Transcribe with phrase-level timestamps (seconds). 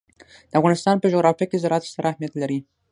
[0.49, 2.59] د افغانستان په جغرافیه کې زراعت ستر اهمیت لري.